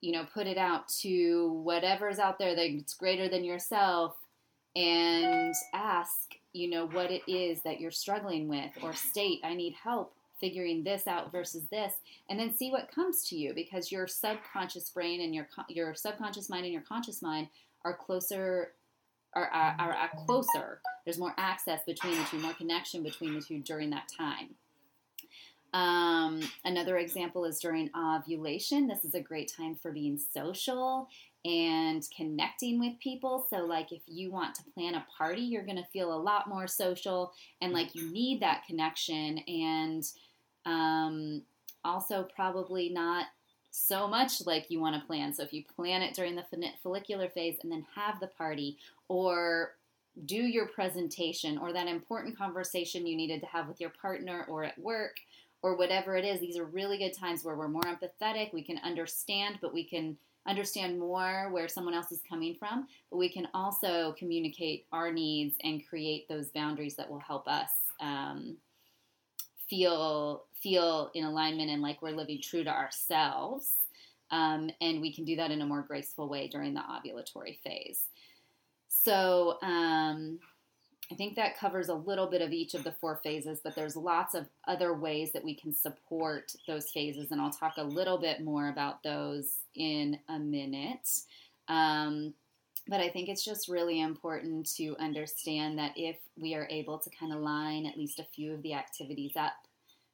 You 0.02 0.14
know, 0.14 0.26
put 0.34 0.48
it 0.48 0.58
out 0.58 0.88
to 1.02 1.52
whatever's 1.64 2.20
out 2.20 2.40
there 2.40 2.56
that's 2.56 2.94
greater 2.96 3.30
than 3.30 3.44
yourself 3.44 4.16
and 4.76 5.54
ask, 5.74 6.36
you 6.54 6.70
know, 6.70 6.88
what 6.88 7.12
it 7.12 7.22
is 7.28 7.62
that 7.64 7.80
you're 7.80 7.92
struggling 7.92 8.48
with 8.48 8.72
or 8.82 8.94
state, 8.94 9.40
I 9.44 9.54
need 9.54 9.74
help 9.74 10.14
figuring 10.40 10.84
this 10.84 11.08
out 11.08 11.32
versus 11.32 11.64
this 11.72 11.94
and 12.30 12.40
then 12.40 12.56
see 12.56 12.72
what 12.72 12.92
comes 12.92 13.28
to 13.28 13.36
you 13.36 13.54
because 13.54 13.92
your 13.92 14.08
subconscious 14.08 14.90
brain 14.90 15.22
and 15.22 15.34
your 15.34 15.48
your 15.70 15.94
subconscious 15.96 16.50
mind 16.50 16.66
and 16.66 16.74
your 16.74 16.84
conscious 16.84 17.22
mind 17.22 17.48
are 17.84 17.96
closer 17.96 18.74
are, 19.34 19.48
are, 19.48 19.94
are 19.94 20.10
closer 20.26 20.80
there's 21.06 21.18
more 21.18 21.34
access 21.38 21.82
between 21.86 22.18
the 22.18 22.24
two 22.26 22.40
more 22.40 22.54
connection 22.54 23.04
between 23.04 23.34
the 23.34 23.42
two 23.42 23.60
during 23.60 23.90
that 23.90 24.10
time 24.18 24.50
um, 25.76 26.40
another 26.64 26.98
example 27.00 27.44
is 27.44 27.60
during 27.60 27.90
ovulation. 27.94 28.88
This 28.88 29.04
is 29.04 29.14
a 29.14 29.20
great 29.20 29.52
time 29.56 29.76
for 29.76 29.92
being 29.92 30.18
social 30.18 31.10
and 31.44 32.02
connecting 32.16 32.80
with 32.80 32.98
people. 33.00 33.46
So, 33.50 33.66
like, 33.66 33.92
if 33.92 34.02
you 34.08 34.32
want 34.32 34.56
to 34.56 34.64
plan 34.74 34.96
a 34.96 35.06
party, 35.18 35.42
you're 35.42 35.66
going 35.66 35.76
to 35.76 35.90
feel 35.92 36.14
a 36.14 36.16
lot 36.16 36.48
more 36.48 36.66
social 36.66 37.34
and 37.62 37.74
like 37.74 37.94
you 37.94 38.10
need 38.10 38.42
that 38.42 38.64
connection. 38.66 39.40
And 39.50 40.04
um, 40.66 41.42
also, 41.84 42.28
probably 42.36 42.90
not 42.90 43.28
so 43.72 44.08
much 44.08 44.46
like 44.46 44.70
you 44.70 44.80
want 44.80 45.00
to 45.00 45.06
plan. 45.06 45.34
So, 45.34 45.44
if 45.44 45.54
you 45.54 45.64
plan 45.76 46.02
it 46.02 46.16
during 46.16 46.36
the 46.36 46.46
follicular 46.82 47.30
phase 47.30 47.58
and 47.62 47.72
then 47.72 47.86
have 47.96 48.20
the 48.20 48.28
party, 48.28 48.78
or 49.08 49.76
do 50.26 50.38
your 50.38 50.68
presentation, 50.68 51.58
or 51.58 51.74
that 51.74 51.88
important 51.88 52.38
conversation 52.38 53.06
you 53.06 53.16
needed 53.16 53.42
to 53.42 53.48
have 53.48 53.68
with 53.68 53.82
your 53.82 53.92
partner 53.92 54.46
or 54.48 54.64
at 54.64 54.80
work, 54.80 55.18
or 55.62 55.76
whatever 55.76 56.16
it 56.16 56.24
is, 56.24 56.40
these 56.40 56.58
are 56.58 56.66
really 56.66 56.98
good 56.98 57.14
times 57.14 57.44
where 57.44 57.56
we're 57.56 57.68
more 57.68 57.82
empathetic. 57.84 58.54
We 58.54 58.64
can 58.64 58.80
understand, 58.84 59.60
but 59.62 59.74
we 59.74 59.84
can 59.84 60.18
understand 60.48 61.00
more 61.00 61.50
where 61.52 61.68
someone 61.68 61.94
else 61.94 62.12
is 62.12 62.22
coming 62.28 62.56
from, 62.56 62.88
but 63.10 63.18
we 63.18 63.30
can 63.30 63.48
also 63.54 64.16
communicate 64.18 64.86
our 64.92 65.12
needs 65.12 65.58
and 65.64 65.88
create 65.88 66.28
those 66.30 66.50
boundaries 66.50 66.96
that 66.96 67.10
will 67.10 67.20
help 67.20 67.48
us 67.48 67.70
um, 68.00 68.58
feel 69.70 70.46
feel 70.62 71.12
in 71.14 71.24
alignment 71.24 71.70
and 71.70 71.82
like 71.82 72.02
we're 72.02 72.12
living 72.12 72.42
true 72.42 72.64
to 72.64 72.70
ourselves. 72.70 73.74
Um, 74.32 74.72
and 74.82 75.02
we 75.02 75.14
can 75.14 75.24
do 75.24 75.36
that 75.36 75.52
in 75.52 75.62
a 75.62 75.66
more 75.66 75.84
graceful 75.84 76.28
way 76.28 76.48
during 76.48 76.74
the 76.74 76.82
ovulatory 76.82 77.60
phase. 77.64 78.08
So 78.88 79.58
um, 79.62 80.40
I 81.12 81.16
think 81.16 81.36
that 81.36 81.58
covers 81.58 81.90
a 81.90 81.94
little 81.94 82.28
bit 82.28 82.42
of 82.42 82.52
each 82.52 82.74
of 82.74 82.84
the 82.84 82.94
four 82.94 83.20
phases, 83.24 83.60
but 83.64 83.76
there's 83.76 83.96
lots 83.96 84.34
of 84.34 84.50
other 84.68 84.94
ways 84.94 85.32
that 85.34 85.44
we 85.44 85.56
can 85.56 85.74
support 85.74 86.52
those 86.68 86.90
phases, 86.90 87.32
and 87.32 87.40
I'll 87.40 87.52
talk 87.52 87.74
a 87.78 87.84
little 87.84 88.18
bit 88.18 88.44
more 88.44 88.70
about 88.70 89.04
those 89.04 89.58
in 89.76 90.18
a 90.30 90.40
minute. 90.40 91.08
Um, 91.68 92.34
but 92.88 93.00
I 93.00 93.10
think 93.10 93.30
it's 93.30 93.44
just 93.44 93.68
really 93.68 94.02
important 94.02 94.72
to 94.76 94.96
understand 95.00 95.78
that 95.80 95.94
if 95.96 96.18
we 96.38 96.54
are 96.54 96.68
able 96.70 97.00
to 97.00 97.10
kind 97.10 97.34
of 97.34 97.40
line 97.40 97.86
at 97.86 97.98
least 97.98 98.20
a 98.20 98.24
few 98.24 98.54
of 98.54 98.62
the 98.62 98.74
activities 98.74 99.34
up 99.36 99.54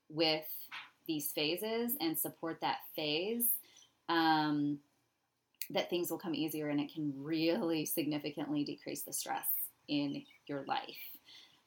with 0.09 0.45
these 1.07 1.31
phases 1.31 1.93
and 1.99 2.17
support 2.17 2.59
that 2.61 2.79
phase, 2.95 3.45
um, 4.07 4.79
that 5.69 5.89
things 5.89 6.09
will 6.09 6.17
come 6.17 6.35
easier 6.35 6.69
and 6.69 6.79
it 6.79 6.93
can 6.93 7.13
really 7.17 7.85
significantly 7.85 8.63
decrease 8.63 9.01
the 9.01 9.13
stress 9.13 9.47
in 9.87 10.23
your 10.47 10.63
life. 10.67 11.11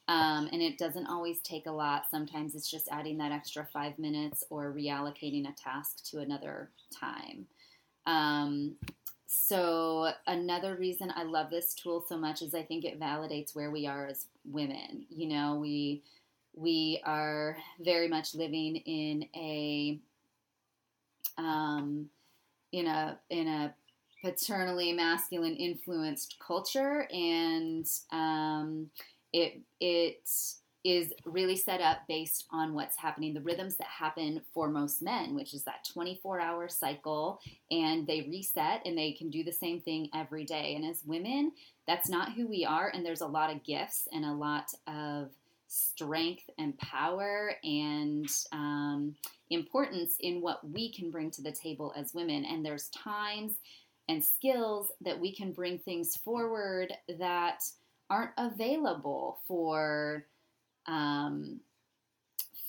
Um, 0.09 0.49
and 0.53 0.61
it 0.61 0.77
doesn't 0.77 1.07
always 1.07 1.41
take 1.41 1.67
a 1.67 1.73
lot. 1.73 2.05
Sometimes 2.11 2.55
it's 2.55 2.71
just 2.71 2.89
adding 2.91 3.17
that 3.19 3.33
extra 3.33 3.67
five 3.73 3.99
minutes 3.99 4.45
or 4.51 4.73
reallocating 4.73 5.49
a 5.49 5.55
task 5.55 6.05
to 6.11 6.19
another 6.19 6.71
time. 6.93 7.47
Um, 8.07 8.77
so, 9.27 10.13
another 10.27 10.77
reason 10.77 11.13
I 11.15 11.25
love 11.25 11.51
this 11.51 11.75
tool 11.75 12.05
so 12.07 12.17
much 12.17 12.43
is 12.43 12.55
I 12.55 12.63
think 12.63 12.85
it 12.85 13.01
validates 13.01 13.55
where 13.55 13.71
we 13.71 13.87
are 13.87 14.07
as 14.07 14.27
women. 14.45 15.07
You 15.09 15.29
know, 15.29 15.57
we 15.57 16.03
we 16.55 17.01
are 17.05 17.57
very 17.81 18.09
much 18.09 18.35
living 18.35 18.77
in 18.77 19.27
a 19.35 19.99
um, 21.39 22.09
in 22.73 22.87
a 22.87 23.19
in 23.31 23.49
a 23.49 23.75
paternally 24.23 24.93
masculine 24.93 25.57
influenced 25.57 26.37
culture, 26.39 27.09
and 27.13 27.87
um, 28.13 28.91
it 29.33 29.61
it 29.81 30.29
is 30.85 31.13
really 31.25 31.57
set 31.57 31.81
up 31.81 31.99
based 32.07 32.47
on 32.51 32.75
what's 32.75 32.97
happening, 32.97 33.33
the 33.33 33.41
rhythms 33.41 33.77
that 33.77 33.87
happen 33.87 34.41
for 34.53 34.69
most 34.69 35.03
men, 35.03 35.35
which 35.35 35.55
is 35.55 35.65
that 35.65 35.89
24 35.93 36.41
hour 36.41 36.69
cycle, 36.69 37.41
and 37.71 38.07
they 38.07 38.29
reset 38.31 38.83
and 38.85 38.97
they 38.97 39.13
can 39.13 39.31
do 39.31 39.43
the 39.43 39.53
same 39.53 39.81
thing 39.81 40.11
every 40.15 40.45
day. 40.45 40.75
And 40.77 40.85
as 40.85 41.03
women, 41.05 41.53
that's 41.87 42.09
not 42.09 42.33
who 42.33 42.47
we 42.47 42.65
are, 42.65 42.91
and 42.93 43.05
there's 43.05 43.23
a 43.23 43.27
lot 43.27 43.51
of 43.51 43.65
gifts 43.65 44.07
and 44.13 44.25
a 44.25 44.33
lot 44.33 44.71
of 44.87 45.31
strength 45.67 46.49
and 46.59 46.79
power 46.79 47.55
and 47.65 48.29
um, 48.53 49.15
importance 49.51 50.17
in 50.21 50.41
what 50.41 50.69
we 50.69 50.93
can 50.93 51.11
bring 51.11 51.31
to 51.31 51.43
the 51.43 51.53
table 51.53 51.93
as 51.97 52.15
women. 52.15 52.45
And 52.45 52.65
there's 52.65 52.89
times 52.91 53.55
and 54.09 54.23
skills 54.23 54.93
that 55.01 55.19
we 55.19 55.35
can 55.35 55.53
bring 55.53 55.79
things 55.79 56.17
forward 56.17 56.93
that 57.19 57.63
aren't 58.11 58.33
available 58.37 59.41
for 59.49 60.27
um, 60.87 61.61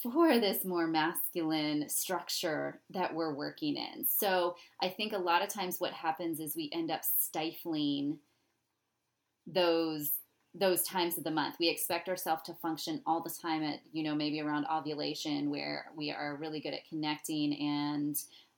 for 0.02 0.40
this 0.40 0.64
more 0.64 0.88
masculine 0.88 1.90
structure 1.90 2.80
that 2.92 3.14
we're 3.14 3.34
working 3.34 3.76
in. 3.76 4.06
So 4.06 4.56
I 4.82 4.90
think 4.90 5.14
a 5.14 5.18
lot 5.18 5.42
of 5.42 5.50
times 5.50 5.80
what 5.80 5.94
happens 5.94 6.40
is 6.40 6.56
we 6.56 6.70
end 6.74 6.92
up 6.92 7.02
stifling 7.04 8.20
those 9.48 10.12
those 10.58 10.84
times 10.84 11.18
of 11.18 11.26
the 11.26 11.32
month. 11.32 11.58
We 11.60 11.68
expect 11.68 12.08
ourselves 12.08 12.44
to 12.44 12.54
function 12.54 13.02
all 13.06 13.22
the 13.22 13.30
time 13.42 13.62
at, 13.62 13.82
you 13.92 14.04
know, 14.04 14.16
maybe 14.16 14.40
around 14.40 14.66
ovulation 14.72 15.50
where 15.50 15.88
we 15.98 16.12
are 16.12 16.38
really 16.40 16.62
good 16.62 16.74
at 16.74 16.88
connecting 16.88 17.54
and 17.60 18.16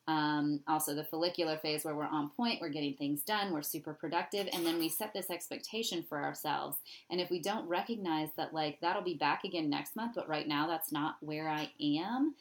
um, 0.08 0.62
also, 0.70 0.96
the 0.96 1.04
follicular 1.04 1.58
phase 1.58 1.84
where 1.84 1.96
we're 1.96 2.06
on 2.06 2.30
point, 2.30 2.62
we're 2.62 2.70
getting 2.70 2.94
things 2.94 3.24
done, 3.24 3.52
we're 3.52 3.62
super 3.62 3.94
productive, 3.94 4.48
and 4.54 4.66
then 4.66 4.80
we 4.80 4.88
set 4.88 5.14
this 5.14 5.30
expectation 5.30 6.06
for 6.08 6.24
ourselves. 6.24 6.78
And 7.10 7.20
if 7.20 7.30
we 7.30 7.42
don't 7.42 7.68
recognize 7.68 8.30
that, 8.38 8.54
like, 8.54 8.80
that'll 8.80 9.02
be 9.02 9.16
back 9.16 9.44
again 9.44 9.70
next 9.70 9.98
month, 9.98 10.14
but 10.16 10.30
right 10.30 10.48
now 10.48 10.66
that's 10.66 10.94
not 10.94 11.18
where 11.20 11.50
I 11.50 11.70
am, 11.82 12.36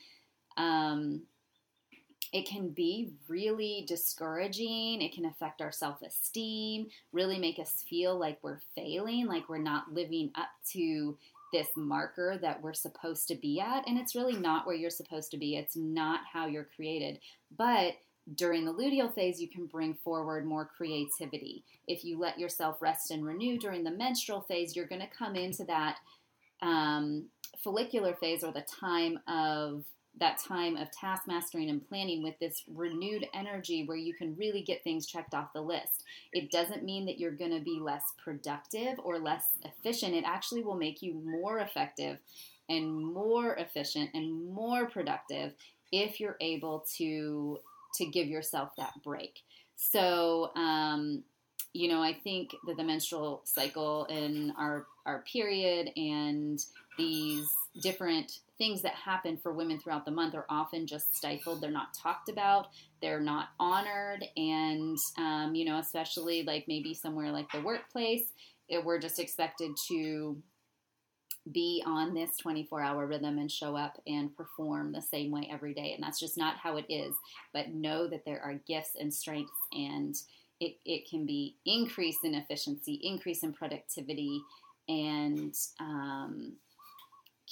um, 0.56 1.22
it 2.32 2.46
can 2.46 2.68
be 2.68 3.12
really 3.28 3.84
discouraging. 3.88 5.00
It 5.02 5.12
can 5.12 5.24
affect 5.24 5.60
our 5.60 5.72
self 5.72 6.02
esteem, 6.02 6.86
really 7.12 7.38
make 7.38 7.58
us 7.58 7.84
feel 7.88 8.16
like 8.16 8.38
we're 8.42 8.60
failing, 8.76 9.26
like 9.26 9.48
we're 9.48 9.58
not 9.58 9.92
living 9.92 10.30
up 10.36 10.50
to 10.72 11.16
this 11.56 11.68
marker 11.76 12.38
that 12.42 12.62
we're 12.62 12.74
supposed 12.74 13.28
to 13.28 13.34
be 13.34 13.60
at. 13.60 13.86
And 13.88 13.98
it's 13.98 14.14
really 14.14 14.36
not 14.36 14.66
where 14.66 14.76
you're 14.76 14.90
supposed 14.90 15.30
to 15.30 15.38
be. 15.38 15.56
It's 15.56 15.76
not 15.76 16.20
how 16.30 16.46
you're 16.46 16.68
created. 16.76 17.18
But 17.56 17.94
during 18.34 18.64
the 18.64 18.74
luteal 18.74 19.14
phase, 19.14 19.40
you 19.40 19.48
can 19.48 19.66
bring 19.66 19.94
forward 19.94 20.44
more 20.44 20.68
creativity. 20.76 21.64
If 21.86 22.04
you 22.04 22.18
let 22.18 22.38
yourself 22.38 22.82
rest 22.82 23.10
and 23.10 23.24
renew 23.24 23.58
during 23.58 23.84
the 23.84 23.90
menstrual 23.90 24.42
phase, 24.42 24.74
you're 24.74 24.86
going 24.86 25.00
to 25.00 25.16
come 25.16 25.36
into 25.36 25.64
that 25.64 25.96
um, 26.60 27.26
follicular 27.62 28.14
phase 28.14 28.42
or 28.42 28.52
the 28.52 28.66
time 28.80 29.18
of 29.28 29.84
that 30.18 30.38
time 30.38 30.76
of 30.76 30.90
task 30.90 31.24
mastering 31.26 31.68
and 31.68 31.86
planning 31.86 32.22
with 32.22 32.38
this 32.38 32.62
renewed 32.74 33.26
energy 33.34 33.84
where 33.84 33.96
you 33.96 34.14
can 34.14 34.34
really 34.36 34.62
get 34.62 34.82
things 34.82 35.06
checked 35.06 35.34
off 35.34 35.52
the 35.52 35.60
list. 35.60 36.04
It 36.32 36.50
doesn't 36.50 36.84
mean 36.84 37.04
that 37.06 37.18
you're 37.18 37.32
going 37.32 37.56
to 37.56 37.60
be 37.60 37.78
less 37.80 38.14
productive 38.22 38.98
or 39.04 39.18
less 39.18 39.58
efficient. 39.64 40.14
It 40.14 40.24
actually 40.26 40.62
will 40.62 40.76
make 40.76 41.02
you 41.02 41.14
more 41.14 41.58
effective 41.58 42.18
and 42.68 43.12
more 43.12 43.54
efficient 43.56 44.10
and 44.14 44.52
more 44.52 44.86
productive 44.86 45.52
if 45.92 46.18
you're 46.18 46.36
able 46.40 46.84
to 46.96 47.58
to 47.94 48.06
give 48.06 48.28
yourself 48.28 48.76
that 48.76 48.92
break. 49.02 49.40
So, 49.76 50.50
um, 50.54 51.22
you 51.72 51.88
know, 51.88 52.02
I 52.02 52.12
think 52.12 52.54
that 52.66 52.76
the 52.76 52.84
menstrual 52.84 53.42
cycle 53.44 54.06
and 54.06 54.52
our 54.58 54.86
our 55.04 55.22
period 55.22 55.90
and 55.96 56.58
these 56.98 57.46
different 57.82 58.40
things 58.58 58.82
that 58.82 58.94
happen 58.94 59.36
for 59.36 59.52
women 59.52 59.78
throughout 59.78 60.04
the 60.04 60.10
month 60.10 60.34
are 60.34 60.46
often 60.48 60.86
just 60.86 61.14
stifled. 61.14 61.60
They're 61.60 61.70
not 61.70 61.94
talked 61.94 62.28
about. 62.28 62.68
They're 63.02 63.20
not 63.20 63.50
honored, 63.60 64.24
and 64.36 64.96
um, 65.18 65.54
you 65.54 65.64
know, 65.64 65.78
especially 65.78 66.42
like 66.42 66.64
maybe 66.66 66.94
somewhere 66.94 67.30
like 67.30 67.50
the 67.52 67.60
workplace, 67.60 68.32
it, 68.68 68.84
we're 68.84 68.98
just 68.98 69.18
expected 69.18 69.72
to 69.88 70.36
be 71.52 71.82
on 71.86 72.12
this 72.14 72.36
24 72.38 72.80
hour 72.80 73.06
rhythm 73.06 73.38
and 73.38 73.50
show 73.50 73.76
up 73.76 74.00
and 74.06 74.36
perform 74.36 74.92
the 74.92 75.02
same 75.02 75.30
way 75.30 75.48
every 75.50 75.72
day. 75.74 75.92
And 75.92 76.02
that's 76.02 76.18
just 76.18 76.36
not 76.36 76.56
how 76.56 76.76
it 76.76 76.86
is. 76.88 77.14
But 77.52 77.72
know 77.72 78.08
that 78.08 78.24
there 78.24 78.40
are 78.40 78.54
gifts 78.66 78.96
and 78.98 79.12
strengths, 79.12 79.52
and 79.72 80.14
it, 80.60 80.76
it 80.84 81.08
can 81.08 81.26
be 81.26 81.56
increase 81.64 82.18
in 82.24 82.34
efficiency, 82.34 82.94
increase 83.02 83.42
in 83.42 83.52
productivity, 83.52 84.40
and 84.88 85.54
um, 85.80 86.54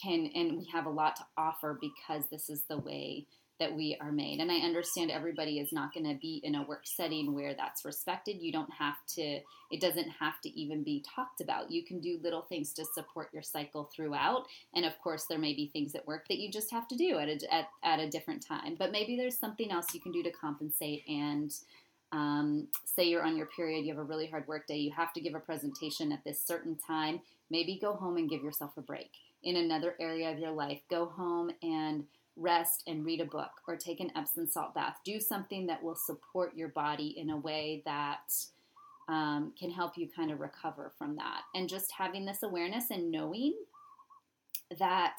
can 0.00 0.30
and 0.34 0.58
we 0.58 0.64
have 0.72 0.86
a 0.86 0.90
lot 0.90 1.16
to 1.16 1.26
offer 1.36 1.78
because 1.80 2.24
this 2.30 2.50
is 2.50 2.62
the 2.68 2.78
way 2.78 3.26
that 3.60 3.74
we 3.74 3.96
are 4.00 4.10
made. 4.10 4.40
And 4.40 4.50
I 4.50 4.56
understand 4.56 5.10
everybody 5.10 5.60
is 5.60 5.72
not 5.72 5.94
going 5.94 6.08
to 6.08 6.18
be 6.20 6.40
in 6.42 6.56
a 6.56 6.64
work 6.64 6.82
setting 6.84 7.32
where 7.32 7.54
that's 7.54 7.84
respected. 7.84 8.42
You 8.42 8.50
don't 8.50 8.72
have 8.72 8.96
to, 9.14 9.40
it 9.70 9.80
doesn't 9.80 10.08
have 10.08 10.40
to 10.42 10.60
even 10.60 10.82
be 10.82 11.04
talked 11.14 11.40
about. 11.40 11.70
You 11.70 11.84
can 11.84 12.00
do 12.00 12.18
little 12.22 12.42
things 12.42 12.72
to 12.74 12.84
support 12.84 13.28
your 13.32 13.42
cycle 13.42 13.90
throughout. 13.94 14.46
And 14.74 14.84
of 14.84 14.98
course, 14.98 15.26
there 15.28 15.38
may 15.38 15.54
be 15.54 15.68
things 15.68 15.94
at 15.94 16.06
work 16.06 16.26
that 16.28 16.38
you 16.38 16.50
just 16.50 16.72
have 16.72 16.88
to 16.88 16.96
do 16.96 17.18
at 17.18 17.28
a, 17.28 17.54
at, 17.54 17.68
at 17.84 18.00
a 18.00 18.10
different 18.10 18.44
time. 18.44 18.74
But 18.76 18.90
maybe 18.90 19.16
there's 19.16 19.38
something 19.38 19.70
else 19.70 19.94
you 19.94 20.00
can 20.00 20.12
do 20.12 20.24
to 20.24 20.32
compensate. 20.32 21.04
And 21.08 21.54
um, 22.10 22.66
say 22.84 23.04
you're 23.04 23.24
on 23.24 23.36
your 23.36 23.46
period, 23.46 23.84
you 23.84 23.92
have 23.92 24.02
a 24.02 24.04
really 24.04 24.26
hard 24.26 24.48
work 24.48 24.66
day, 24.66 24.78
you 24.78 24.92
have 24.92 25.12
to 25.12 25.20
give 25.20 25.34
a 25.34 25.40
presentation 25.40 26.10
at 26.10 26.24
this 26.24 26.40
certain 26.44 26.76
time. 26.76 27.20
Maybe 27.50 27.78
go 27.80 27.94
home 27.94 28.16
and 28.16 28.28
give 28.28 28.42
yourself 28.42 28.72
a 28.76 28.80
break 28.80 29.10
in 29.44 29.56
another 29.56 29.94
area 30.00 30.30
of 30.30 30.38
your 30.38 30.52
life. 30.52 30.80
Go 30.90 31.06
home 31.06 31.50
and 31.62 32.04
rest 32.36 32.82
and 32.86 33.04
read 33.04 33.20
a 33.20 33.26
book 33.26 33.50
or 33.68 33.76
take 33.76 34.00
an 34.00 34.10
Epsom 34.16 34.46
salt 34.46 34.74
bath. 34.74 34.96
Do 35.04 35.20
something 35.20 35.66
that 35.66 35.82
will 35.82 35.94
support 35.94 36.56
your 36.56 36.68
body 36.68 37.14
in 37.16 37.30
a 37.30 37.36
way 37.36 37.82
that 37.84 38.32
um, 39.08 39.52
can 39.58 39.70
help 39.70 39.96
you 39.96 40.08
kind 40.08 40.30
of 40.30 40.40
recover 40.40 40.92
from 40.98 41.16
that. 41.16 41.42
And 41.54 41.68
just 41.68 41.92
having 41.92 42.24
this 42.24 42.42
awareness 42.42 42.90
and 42.90 43.10
knowing 43.10 43.54
that 44.78 45.18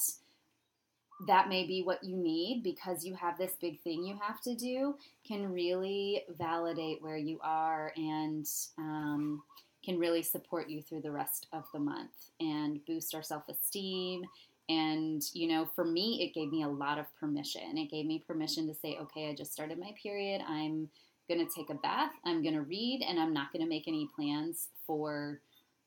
that 1.27 1.47
may 1.47 1.65
be 1.65 1.81
what 1.81 2.03
you 2.03 2.17
need 2.17 2.61
because 2.63 3.05
you 3.05 3.13
have 3.15 3.37
this 3.37 3.53
big 3.61 3.81
thing 3.81 4.03
you 4.03 4.17
have 4.21 4.41
to 4.41 4.53
do 4.53 4.95
can 5.25 5.53
really 5.53 6.23
validate 6.37 7.01
where 7.01 7.17
you 7.17 7.39
are 7.41 7.93
and 7.95 8.45
um, 8.77 9.41
can 9.85 9.99
really 9.99 10.23
support 10.23 10.69
you 10.69 10.81
through 10.81 11.01
the 11.01 11.11
rest 11.11 11.47
of 11.53 11.63
the 11.73 11.79
month 11.79 12.31
and 12.39 12.83
boost 12.85 13.13
our 13.13 13.23
self 13.23 13.47
esteem. 13.49 14.25
And, 14.67 15.21
you 15.33 15.47
know, 15.47 15.67
for 15.75 15.85
me, 15.85 16.23
it 16.23 16.33
gave 16.33 16.51
me 16.51 16.63
a 16.63 16.67
lot 16.67 16.97
of 16.97 17.05
permission. 17.19 17.77
It 17.77 17.91
gave 17.91 18.07
me 18.07 18.23
permission 18.25 18.67
to 18.67 18.73
say, 18.73 18.97
okay, 18.99 19.29
I 19.29 19.35
just 19.35 19.53
started 19.53 19.77
my 19.77 19.93
period. 20.01 20.41
I'm 20.47 20.89
going 21.27 21.45
to 21.45 21.53
take 21.55 21.69
a 21.69 21.75
bath. 21.75 22.11
I'm 22.25 22.41
going 22.41 22.55
to 22.55 22.61
read, 22.61 23.03
and 23.07 23.19
I'm 23.19 23.33
not 23.33 23.53
going 23.53 23.63
to 23.63 23.69
make 23.69 23.87
any 23.87 24.09
plans 24.15 24.69
for 24.87 25.39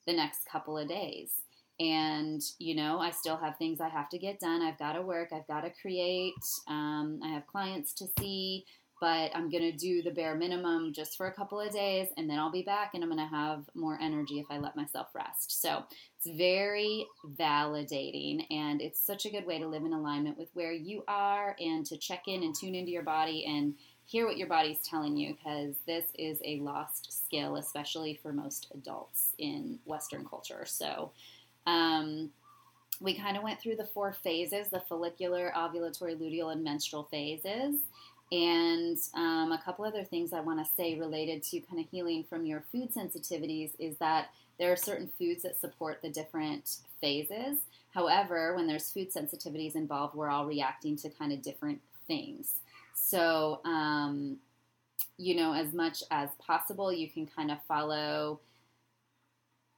the 0.06 0.12
next 0.12 0.46
couple 0.50 0.78
of 0.78 0.88
days. 0.88 1.32
And, 1.80 2.42
you 2.58 2.74
know, 2.74 2.98
I 2.98 3.10
still 3.10 3.36
have 3.36 3.56
things 3.56 3.80
I 3.80 3.88
have 3.88 4.08
to 4.10 4.18
get 4.18 4.40
done. 4.40 4.62
I've 4.62 4.78
got 4.78 4.92
to 4.94 5.02
work. 5.02 5.30
I've 5.32 5.46
got 5.46 5.62
to 5.62 5.70
create. 5.80 6.34
Um, 6.66 7.20
I 7.24 7.28
have 7.28 7.46
clients 7.46 7.92
to 7.94 8.06
see 8.18 8.64
but 9.00 9.30
I'm 9.34 9.50
going 9.50 9.62
to 9.62 9.72
do 9.72 10.02
the 10.02 10.10
bare 10.10 10.34
minimum 10.34 10.92
just 10.92 11.16
for 11.16 11.26
a 11.26 11.32
couple 11.32 11.60
of 11.60 11.72
days 11.72 12.08
and 12.16 12.28
then 12.28 12.38
I'll 12.38 12.50
be 12.50 12.62
back 12.62 12.92
and 12.94 13.02
I'm 13.02 13.10
going 13.10 13.22
to 13.22 13.34
have 13.34 13.64
more 13.74 13.98
energy 14.00 14.40
if 14.40 14.46
I 14.50 14.58
let 14.58 14.76
myself 14.76 15.08
rest. 15.14 15.60
So 15.60 15.84
it's 16.16 16.36
very 16.36 17.06
validating 17.38 18.46
and 18.50 18.80
it's 18.80 19.00
such 19.00 19.26
a 19.26 19.30
good 19.30 19.46
way 19.46 19.58
to 19.58 19.66
live 19.66 19.84
in 19.84 19.92
alignment 19.92 20.38
with 20.38 20.48
where 20.54 20.72
you 20.72 21.04
are 21.08 21.56
and 21.60 21.86
to 21.86 21.96
check 21.96 22.24
in 22.26 22.42
and 22.42 22.54
tune 22.54 22.74
into 22.74 22.90
your 22.90 23.02
body 23.02 23.44
and 23.46 23.74
hear 24.06 24.26
what 24.26 24.38
your 24.38 24.48
body's 24.48 24.80
telling 24.80 25.16
you 25.16 25.34
because 25.34 25.76
this 25.86 26.06
is 26.18 26.40
a 26.44 26.58
lost 26.60 27.12
skill, 27.12 27.56
especially 27.56 28.18
for 28.22 28.32
most 28.32 28.68
adults 28.74 29.34
in 29.38 29.78
Western 29.84 30.24
culture. 30.24 30.64
So, 30.64 31.12
um, 31.66 32.30
we 33.00 33.14
kind 33.14 33.36
of 33.36 33.42
went 33.42 33.60
through 33.60 33.76
the 33.76 33.84
four 33.84 34.12
phases 34.12 34.68
the 34.68 34.80
follicular, 34.80 35.52
ovulatory, 35.56 36.16
luteal, 36.16 36.52
and 36.52 36.64
menstrual 36.64 37.04
phases. 37.04 37.76
And 38.30 38.98
um, 39.14 39.52
a 39.52 39.62
couple 39.64 39.84
other 39.84 40.04
things 40.04 40.32
I 40.32 40.40
want 40.40 40.64
to 40.64 40.70
say 40.76 40.98
related 40.98 41.42
to 41.44 41.60
kind 41.60 41.80
of 41.80 41.90
healing 41.90 42.24
from 42.24 42.44
your 42.44 42.64
food 42.70 42.92
sensitivities 42.92 43.70
is 43.78 43.96
that 43.98 44.28
there 44.58 44.70
are 44.72 44.76
certain 44.76 45.10
foods 45.18 45.42
that 45.42 45.58
support 45.58 46.02
the 46.02 46.10
different 46.10 46.76
phases. 47.00 47.58
However, 47.94 48.54
when 48.54 48.66
there's 48.66 48.90
food 48.90 49.12
sensitivities 49.12 49.76
involved, 49.76 50.14
we're 50.14 50.28
all 50.28 50.46
reacting 50.46 50.96
to 50.98 51.08
kind 51.08 51.32
of 51.32 51.42
different 51.42 51.80
things. 52.06 52.54
So, 52.94 53.60
um, 53.64 54.38
you 55.16 55.34
know, 55.36 55.54
as 55.54 55.72
much 55.72 56.02
as 56.10 56.28
possible, 56.38 56.92
you 56.92 57.08
can 57.08 57.26
kind 57.26 57.50
of 57.50 57.58
follow 57.66 58.40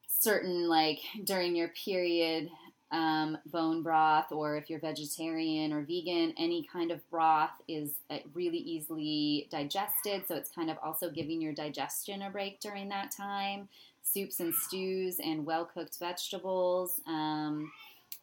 certain, 0.09 0.69
like 0.69 0.99
during 1.25 1.55
your 1.55 1.69
period, 1.69 2.51
um, 2.93 3.39
bone 3.47 3.83
broth, 3.83 4.33
or 4.33 4.57
if 4.57 4.69
you're 4.69 4.81
vegetarian 4.81 5.73
or 5.73 5.83
vegan, 5.83 6.35
any 6.37 6.67
kind 6.73 6.91
of 6.91 7.09
broth 7.11 7.53
is 7.69 7.93
uh, 8.11 8.19
really 8.35 8.59
easily 8.59 9.49
digested. 9.51 10.25
So 10.27 10.35
it's 10.35 10.51
kind 10.51 10.71
of 10.71 10.77
also 10.83 11.11
giving 11.11 11.41
your 11.41 11.53
digestion 11.53 12.23
a 12.23 12.31
break 12.31 12.61
during 12.61 12.89
that 12.89 13.11
time. 13.13 13.69
Soups 14.03 14.41
and 14.41 14.53
stews 14.53 15.21
and 15.21 15.47
well 15.47 15.65
cooked 15.65 15.99
vegetables 15.99 17.01
um, 17.07 17.71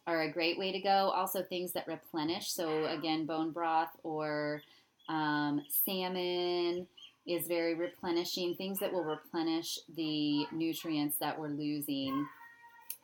are 0.06 0.22
a 0.22 0.30
great 0.30 0.58
way 0.58 0.72
to 0.72 0.80
go. 0.80 1.12
Also, 1.14 1.42
things 1.42 1.72
that 1.72 1.86
replenish. 1.86 2.50
So, 2.50 2.86
again, 2.86 3.24
bone 3.24 3.52
broth 3.52 3.96
or 4.02 4.62
um, 5.08 5.62
salmon 5.84 6.86
is 7.26 7.46
very 7.46 7.74
replenishing. 7.74 8.54
Things 8.54 8.80
that 8.80 8.92
will 8.92 9.04
replenish 9.04 9.78
the 9.96 10.46
nutrients 10.52 11.16
that 11.18 11.38
we're 11.38 11.48
losing 11.48 12.26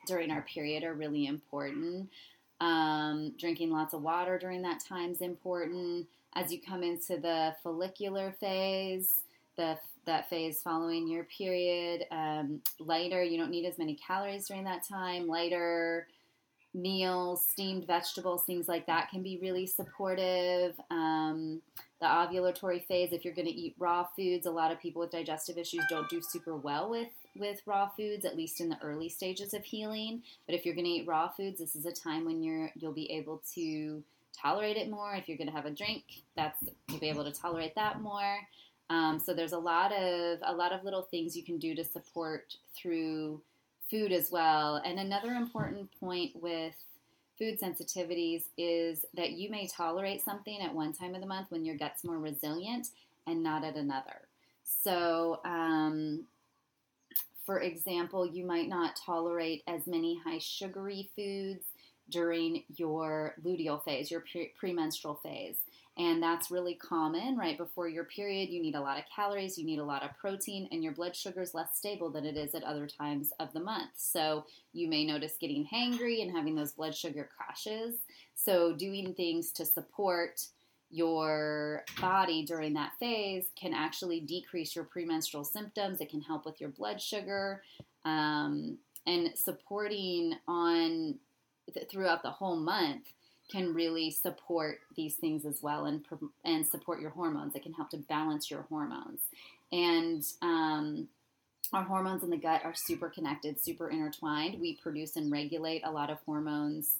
during 0.05 0.31
our 0.31 0.41
period 0.41 0.83
are 0.83 0.93
really 0.93 1.27
important. 1.27 2.09
Um, 2.61 3.33
drinking 3.37 3.71
lots 3.71 3.93
of 3.93 4.01
water 4.01 4.37
during 4.37 4.61
that 4.63 4.79
time 4.79 5.11
is 5.11 5.21
important. 5.21 6.07
As 6.35 6.51
you 6.51 6.59
come 6.61 6.83
into 6.83 7.17
the 7.17 7.55
follicular 7.63 8.35
phase, 8.39 9.21
the 9.57 9.77
that 10.05 10.29
phase 10.29 10.61
following 10.61 11.07
your 11.07 11.23
period. 11.23 12.05
Um, 12.11 12.61
lighter, 12.79 13.23
you 13.23 13.37
don't 13.37 13.49
need 13.49 13.65
as 13.65 13.77
many 13.77 13.95
calories 13.95 14.47
during 14.47 14.63
that 14.65 14.87
time. 14.87 15.27
Lighter 15.27 16.07
meals, 16.73 17.45
steamed 17.47 17.87
vegetables, 17.87 18.43
things 18.43 18.67
like 18.67 18.85
that 18.85 19.09
can 19.09 19.23
be 19.23 19.39
really 19.41 19.65
supportive. 19.65 20.79
Um, 20.91 21.61
the 21.99 22.05
ovulatory 22.05 22.85
phase, 22.85 23.13
if 23.13 23.23
you're 23.23 23.33
going 23.33 23.47
to 23.47 23.53
eat 23.53 23.75
raw 23.79 24.05
foods, 24.15 24.45
a 24.45 24.51
lot 24.51 24.71
of 24.71 24.79
people 24.79 24.99
with 24.99 25.11
digestive 25.11 25.57
issues 25.57 25.83
don't 25.89 26.09
do 26.09 26.21
super 26.21 26.55
well 26.55 26.89
with 26.89 27.07
with 27.37 27.61
raw 27.65 27.89
foods, 27.89 28.25
at 28.25 28.35
least 28.35 28.61
in 28.61 28.69
the 28.69 28.81
early 28.81 29.09
stages 29.09 29.53
of 29.53 29.63
healing. 29.63 30.23
But 30.45 30.55
if 30.55 30.65
you're 30.65 30.75
going 30.75 30.85
to 30.85 30.91
eat 30.91 31.07
raw 31.07 31.29
foods, 31.29 31.59
this 31.59 31.75
is 31.75 31.85
a 31.85 31.91
time 31.91 32.25
when 32.25 32.41
you're 32.41 32.71
you'll 32.75 32.93
be 32.93 33.11
able 33.11 33.41
to 33.55 34.03
tolerate 34.33 34.77
it 34.77 34.89
more. 34.89 35.15
If 35.15 35.27
you're 35.27 35.37
going 35.37 35.49
to 35.49 35.55
have 35.55 35.65
a 35.65 35.71
drink, 35.71 36.03
that's 36.35 36.63
you'll 36.87 36.99
be 36.99 37.09
able 37.09 37.23
to 37.23 37.31
tolerate 37.31 37.75
that 37.75 38.01
more. 38.01 38.39
Um, 38.89 39.19
so 39.19 39.33
there's 39.33 39.53
a 39.53 39.57
lot 39.57 39.91
of 39.91 40.39
a 40.43 40.53
lot 40.53 40.71
of 40.71 40.83
little 40.83 41.03
things 41.03 41.35
you 41.35 41.43
can 41.43 41.57
do 41.57 41.75
to 41.75 41.83
support 41.83 42.55
through 42.75 43.41
food 43.89 44.11
as 44.11 44.31
well. 44.31 44.81
And 44.85 44.99
another 44.99 45.31
important 45.31 45.89
point 45.99 46.31
with 46.35 46.75
food 47.37 47.59
sensitivities 47.59 48.43
is 48.57 49.05
that 49.13 49.31
you 49.31 49.49
may 49.49 49.67
tolerate 49.67 50.23
something 50.23 50.61
at 50.61 50.73
one 50.73 50.93
time 50.93 51.15
of 51.15 51.21
the 51.21 51.27
month 51.27 51.51
when 51.51 51.65
your 51.65 51.75
gut's 51.75 52.03
more 52.03 52.17
resilient 52.17 52.87
and 53.27 53.43
not 53.43 53.63
at 53.63 53.75
another. 53.75 54.21
So, 54.63 55.41
um, 55.45 56.25
for 57.45 57.59
example, 57.59 58.25
you 58.25 58.45
might 58.45 58.67
not 58.67 58.95
tolerate 58.95 59.63
as 59.67 59.87
many 59.87 60.19
high 60.25 60.39
sugary 60.39 61.09
foods 61.15 61.65
during 62.09 62.63
your 62.75 63.35
luteal 63.43 63.83
phase, 63.83 64.11
your 64.11 64.21
pre- 64.21 64.51
premenstrual 64.57 65.15
phase. 65.15 65.57
And 65.97 66.21
that's 66.21 66.51
really 66.51 66.75
common 66.75 67.37
right 67.37 67.57
before 67.57 67.87
your 67.87 68.03
period. 68.03 68.49
You 68.49 68.61
need 68.61 68.75
a 68.75 68.81
lot 68.81 68.97
of 68.99 69.05
calories, 69.13 69.57
you 69.57 69.65
need 69.65 69.79
a 69.79 69.85
lot 69.85 70.03
of 70.03 70.15
protein, 70.17 70.67
and 70.71 70.83
your 70.83 70.91
blood 70.93 71.15
sugar 71.15 71.41
is 71.41 71.53
less 71.53 71.77
stable 71.77 72.09
than 72.09 72.25
it 72.25 72.35
is 72.35 72.53
at 72.53 72.63
other 72.63 72.85
times 72.85 73.31
of 73.39 73.53
the 73.53 73.61
month. 73.61 73.91
So 73.95 74.45
you 74.73 74.89
may 74.89 75.05
notice 75.05 75.37
getting 75.39 75.65
hangry 75.65 76.21
and 76.21 76.35
having 76.35 76.55
those 76.55 76.73
blood 76.73 76.95
sugar 76.95 77.29
crashes. 77.37 77.95
So, 78.37 78.73
doing 78.75 79.13
things 79.13 79.51
to 79.53 79.65
support 79.65 80.45
your 80.95 81.83
body 81.99 82.45
during 82.45 82.73
that 82.73 82.93
phase 82.99 83.47
can 83.59 83.73
actually 83.73 84.21
decrease 84.21 84.73
your 84.75 84.85
premenstrual 84.85 85.43
symptoms. 85.43 85.99
It 85.99 86.09
can 86.09 86.21
help 86.21 86.45
with 86.45 86.61
your 86.61 86.69
blood 86.69 87.01
sugar. 87.01 87.61
Um, 88.05 88.77
and 89.05 89.31
supporting 89.35 90.35
on 90.47 91.15
th- 91.73 91.89
throughout 91.91 92.23
the 92.23 92.29
whole 92.29 92.55
month 92.55 93.11
can 93.51 93.73
really 93.73 94.09
support 94.09 94.79
these 94.95 95.15
things 95.15 95.45
as 95.45 95.61
well 95.61 95.85
and 95.85 96.05
and 96.45 96.65
support 96.65 97.01
your 97.01 97.11
hormones. 97.11 97.55
It 97.55 97.63
can 97.63 97.73
help 97.73 97.89
to 97.89 97.97
balance 97.97 98.49
your 98.49 98.61
hormones. 98.63 99.19
And 99.73 100.23
um, 100.41 101.09
our 101.73 101.83
hormones 101.83 102.23
in 102.23 102.29
the 102.29 102.37
gut 102.37 102.61
are 102.63 102.73
super 102.73 103.09
connected, 103.09 103.61
super 103.61 103.89
intertwined. 103.89 104.61
We 104.61 104.77
produce 104.77 105.17
and 105.17 105.29
regulate 105.29 105.81
a 105.85 105.91
lot 105.91 106.09
of 106.09 106.19
hormones. 106.25 106.95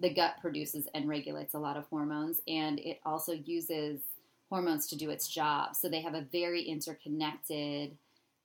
The 0.00 0.10
gut 0.10 0.36
produces 0.40 0.88
and 0.94 1.08
regulates 1.08 1.54
a 1.54 1.58
lot 1.58 1.76
of 1.76 1.86
hormones, 1.88 2.40
and 2.48 2.78
it 2.80 3.00
also 3.04 3.32
uses 3.32 4.00
hormones 4.48 4.86
to 4.88 4.96
do 4.96 5.10
its 5.10 5.28
job. 5.28 5.76
So 5.76 5.88
they 5.88 6.00
have 6.00 6.14
a 6.14 6.26
very 6.32 6.62
interconnected 6.62 7.96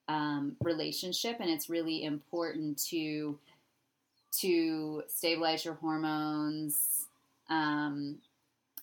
um, 0.07 0.55
relationship, 0.61 1.37
and 1.39 1.49
it's 1.49 1.69
really 1.69 2.03
important 2.03 2.77
to 2.89 3.37
to 4.39 5.01
stabilize 5.07 5.63
your 5.63 5.75
hormones 5.75 7.05
um, 7.49 8.17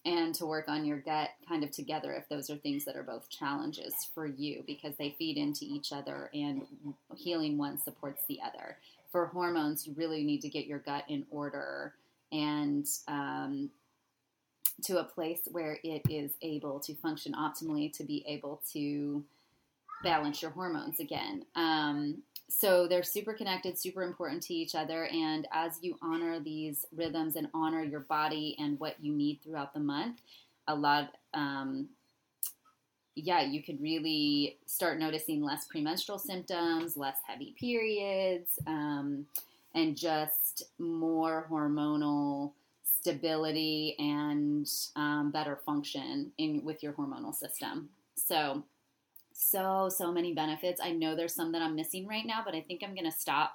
and 0.04 0.34
to 0.34 0.46
work 0.46 0.68
on 0.68 0.84
your 0.84 0.98
gut 0.98 1.30
kind 1.46 1.62
of 1.62 1.70
together 1.70 2.12
if 2.12 2.28
those 2.28 2.48
are 2.50 2.56
things 2.56 2.84
that 2.84 2.96
are 2.96 3.02
both 3.02 3.28
challenges 3.28 3.94
for 4.14 4.26
you 4.26 4.64
because 4.66 4.94
they 4.96 5.14
feed 5.18 5.36
into 5.36 5.64
each 5.64 5.92
other 5.92 6.30
and 6.32 6.62
healing 7.14 7.58
one 7.58 7.78
supports 7.78 8.24
the 8.28 8.40
other. 8.44 8.76
For 9.10 9.26
hormones, 9.26 9.86
you 9.86 9.94
really 9.96 10.24
need 10.24 10.40
to 10.40 10.48
get 10.48 10.66
your 10.66 10.78
gut 10.78 11.04
in 11.08 11.26
order 11.30 11.92
and 12.32 12.88
um, 13.08 13.70
to 14.82 14.98
a 14.98 15.04
place 15.04 15.40
where 15.50 15.78
it 15.84 16.02
is 16.08 16.32
able 16.42 16.80
to 16.80 16.94
function 16.94 17.34
optimally 17.34 17.92
to 17.92 18.04
be 18.04 18.24
able 18.26 18.60
to 18.72 19.22
balance 20.02 20.42
your 20.42 20.50
hormones 20.50 20.98
again. 20.98 21.44
Um, 21.54 22.22
so 22.48 22.86
they're 22.86 23.02
super 23.02 23.32
connected, 23.32 23.78
super 23.78 24.02
important 24.02 24.42
to 24.44 24.54
each 24.54 24.74
other. 24.74 25.06
And 25.06 25.46
as 25.52 25.78
you 25.80 25.96
honor 26.02 26.40
these 26.40 26.84
rhythms 26.94 27.36
and 27.36 27.48
honor 27.54 27.82
your 27.82 28.00
body 28.00 28.56
and 28.58 28.78
what 28.78 28.96
you 29.00 29.12
need 29.12 29.40
throughout 29.42 29.72
the 29.72 29.80
month, 29.80 30.20
a 30.68 30.74
lot, 30.74 31.16
um, 31.34 31.88
yeah, 33.14 33.42
you 33.42 33.62
could 33.62 33.80
really 33.80 34.58
start 34.66 34.98
noticing 34.98 35.42
less 35.42 35.66
premenstrual 35.66 36.18
symptoms, 36.18 36.96
less 36.96 37.18
heavy 37.26 37.54
periods, 37.58 38.58
um, 38.66 39.26
and 39.74 39.96
just 40.52 40.70
more 40.78 41.46
hormonal 41.50 42.52
stability 42.84 43.96
and 43.98 44.68
um, 44.96 45.30
better 45.32 45.56
function 45.56 46.32
in 46.38 46.62
with 46.64 46.82
your 46.82 46.92
hormonal 46.92 47.34
system. 47.34 47.88
So 48.14 48.64
so, 49.34 49.88
so 49.88 50.12
many 50.12 50.34
benefits. 50.34 50.80
I 50.82 50.92
know 50.92 51.16
there's 51.16 51.34
some 51.34 51.52
that 51.52 51.62
I'm 51.62 51.74
missing 51.74 52.06
right 52.06 52.26
now, 52.26 52.42
but 52.44 52.54
I 52.54 52.60
think 52.60 52.82
I'm 52.82 52.94
going 52.94 53.10
to 53.10 53.16
stop 53.16 53.52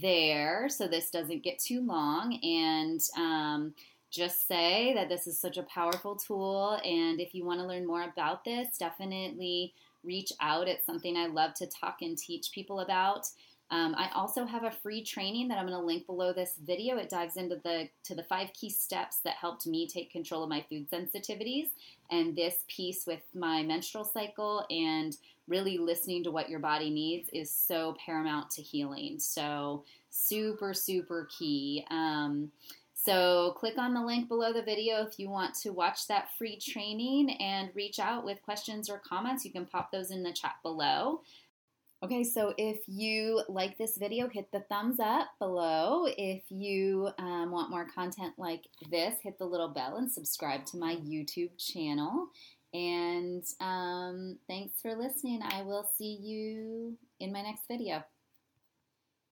there 0.00 0.68
so 0.70 0.88
this 0.88 1.10
doesn't 1.10 1.44
get 1.44 1.58
too 1.58 1.84
long 1.84 2.38
and 2.42 3.00
um, 3.16 3.74
just 4.10 4.48
say 4.48 4.94
that 4.94 5.10
this 5.10 5.26
is 5.26 5.38
such 5.38 5.58
a 5.58 5.62
powerful 5.64 6.16
tool. 6.16 6.80
And 6.84 7.20
if 7.20 7.34
you 7.34 7.44
want 7.44 7.60
to 7.60 7.66
learn 7.66 7.86
more 7.86 8.04
about 8.04 8.44
this, 8.44 8.78
definitely 8.78 9.74
reach 10.02 10.32
out. 10.40 10.68
It's 10.68 10.86
something 10.86 11.16
I 11.16 11.26
love 11.26 11.54
to 11.54 11.66
talk 11.66 11.98
and 12.00 12.16
teach 12.16 12.50
people 12.52 12.80
about. 12.80 13.28
Um, 13.72 13.94
I 13.96 14.10
also 14.14 14.44
have 14.44 14.64
a 14.64 14.70
free 14.70 15.02
training 15.02 15.48
that 15.48 15.56
I'm 15.56 15.66
going 15.66 15.78
to 15.78 15.84
link 15.84 16.04
below 16.04 16.34
this 16.34 16.56
video. 16.62 16.98
It 16.98 17.08
dives 17.08 17.38
into 17.38 17.56
the 17.64 17.88
to 18.04 18.14
the 18.14 18.22
five 18.22 18.52
key 18.52 18.68
steps 18.68 19.20
that 19.24 19.36
helped 19.36 19.66
me 19.66 19.88
take 19.88 20.12
control 20.12 20.42
of 20.42 20.50
my 20.50 20.62
food 20.68 20.90
sensitivities 20.90 21.68
and 22.10 22.36
this 22.36 22.64
piece 22.68 23.06
with 23.06 23.22
my 23.34 23.62
menstrual 23.62 24.04
cycle 24.04 24.66
and 24.70 25.16
really 25.48 25.78
listening 25.78 26.22
to 26.24 26.30
what 26.30 26.50
your 26.50 26.60
body 26.60 26.90
needs 26.90 27.30
is 27.32 27.50
so 27.50 27.96
paramount 28.04 28.50
to 28.50 28.62
healing. 28.62 29.18
So 29.18 29.84
super 30.10 30.74
super 30.74 31.26
key. 31.38 31.86
Um, 31.90 32.52
so 32.94 33.54
click 33.56 33.78
on 33.78 33.94
the 33.94 34.04
link 34.04 34.28
below 34.28 34.52
the 34.52 34.62
video 34.62 35.02
if 35.02 35.18
you 35.18 35.28
want 35.28 35.54
to 35.62 35.70
watch 35.70 36.06
that 36.06 36.28
free 36.36 36.56
training 36.56 37.30
and 37.40 37.70
reach 37.74 37.98
out 37.98 38.24
with 38.24 38.42
questions 38.42 38.88
or 38.88 38.98
comments. 38.98 39.44
You 39.44 39.50
can 39.50 39.66
pop 39.66 39.90
those 39.90 40.10
in 40.10 40.22
the 40.22 40.32
chat 40.32 40.56
below. 40.62 41.22
Okay, 42.04 42.24
so 42.24 42.52
if 42.58 42.80
you 42.88 43.44
like 43.48 43.78
this 43.78 43.96
video, 43.96 44.28
hit 44.28 44.50
the 44.50 44.64
thumbs 44.68 44.98
up 44.98 45.28
below. 45.38 46.06
If 46.18 46.42
you 46.48 47.10
um, 47.18 47.52
want 47.52 47.70
more 47.70 47.86
content 47.94 48.34
like 48.38 48.64
this, 48.90 49.14
hit 49.22 49.38
the 49.38 49.44
little 49.44 49.68
bell 49.68 49.98
and 49.98 50.10
subscribe 50.10 50.66
to 50.66 50.78
my 50.78 50.96
YouTube 50.96 51.50
channel. 51.58 52.26
And 52.74 53.44
um, 53.60 54.36
thanks 54.48 54.80
for 54.82 54.96
listening. 54.96 55.42
I 55.44 55.62
will 55.62 55.88
see 55.96 56.18
you 56.20 56.98
in 57.20 57.32
my 57.32 57.42
next 57.42 57.68
video. 57.68 58.02